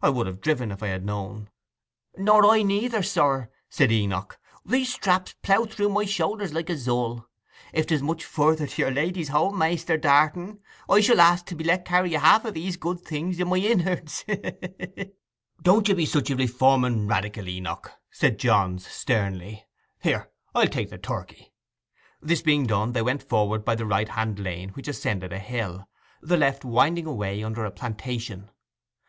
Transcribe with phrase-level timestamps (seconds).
[0.00, 1.50] I would have driven if I had known.'
[2.16, 4.38] 'Nor I neither, sir,' said Enoch.
[4.64, 7.26] 'These straps plough my shoulder like a zull.
[7.72, 11.64] If 'tis much further to your lady's home, Maister Darton, I shall ask to be
[11.64, 15.10] let carry half of these good things in my innerds—hee, hee!'
[15.62, 19.66] 'Don't you be such a reforming radical, Enoch,' said Johns sternly.
[20.00, 21.52] 'Here, I'll take the turkey.'
[22.20, 25.88] This being done, they went forward by the right hand lane, which ascended a hill,
[26.20, 28.48] the left winding away under a plantation.